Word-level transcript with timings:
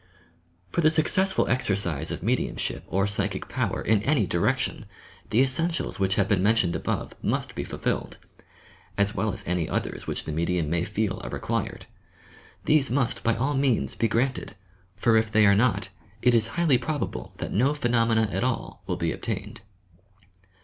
For 0.71 0.81
the 0.81 0.89
successful 0.89 1.47
exercise 1.47 2.09
of 2.09 2.23
mediumship 2.23 2.83
or 2.87 3.05
psychic 3.05 3.47
power 3.47 3.83
in 3.83 4.01
any 4.01 4.25
direction, 4.25 4.87
the 5.29 5.41
essentials 5.41 5.99
which 5.99 6.15
have 6.15 6.27
been 6.27 6.41
mentioned 6.41 6.75
above 6.75 7.13
must 7.21 7.53
be 7.53 7.63
fulfilled, 7.63 8.17
as 8.97 9.13
well 9.13 9.31
as 9.31 9.43
any 9.45 9.69
others 9.69 10.07
which 10.07 10.23
the 10.23 10.31
medium 10.31 10.71
may 10.71 10.85
feel 10.85 11.21
are 11.23 11.29
required. 11.29 11.85
These 12.65 12.89
must 12.89 13.23
by 13.23 13.35
all 13.35 13.53
means 13.53 13.95
be 13.95 14.07
granted, 14.07 14.55
for 14.95 15.17
if 15.17 15.31
they 15.31 15.45
are 15.45 15.53
not, 15.53 15.89
it 16.23 16.33
is 16.33 16.47
highly 16.57 16.79
probable 16.79 17.33
that 17.37 17.53
no 17.53 17.75
phenomena 17.75 18.27
at 18.31 18.43
all 18.43 18.81
will 18.87 18.97
be 18.97 19.11
obtained. 19.11 19.61